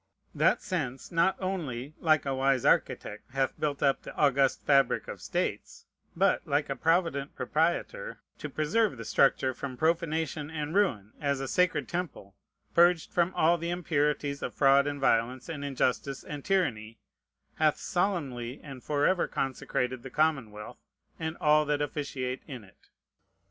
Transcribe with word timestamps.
That 0.33 0.63
sense 0.63 1.11
not 1.11 1.35
only, 1.39 1.93
like 1.99 2.25
a 2.25 2.33
wise 2.33 2.65
architect, 2.65 3.29
hath 3.33 3.59
built 3.59 3.83
up 3.83 4.01
the 4.01 4.15
august 4.15 4.65
fabric 4.65 5.07
of 5.07 5.21
states, 5.21 5.85
but, 6.15 6.41
like 6.47 6.71
a 6.71 6.75
provident 6.75 7.35
proprietor, 7.35 8.19
to 8.39 8.49
preserve 8.49 8.97
the 8.97 9.05
structure 9.05 9.53
from 9.53 9.77
profanation 9.77 10.49
and 10.49 10.73
ruin, 10.73 11.11
as 11.21 11.39
a 11.39 11.47
sacred 11.47 11.87
temple, 11.87 12.35
purged 12.73 13.11
from 13.11 13.31
all 13.35 13.59
the 13.59 13.69
impurities 13.69 14.41
of 14.41 14.55
fraud 14.55 14.87
and 14.87 14.99
violence 14.99 15.47
and 15.49 15.63
injustice 15.63 16.23
and 16.23 16.43
tyranny, 16.43 16.97
hath 17.57 17.77
solemnly 17.77 18.59
and 18.63 18.83
forever 18.83 19.27
consecrated 19.27 20.01
the 20.01 20.09
commonwealth, 20.09 20.79
and 21.19 21.37
all 21.39 21.63
that 21.63 21.79
officiate 21.79 22.41
in 22.47 22.63
it. 22.63 22.89